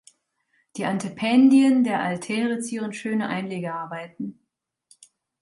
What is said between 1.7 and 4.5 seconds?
der Altäre zieren schöne Einlegearbeiten.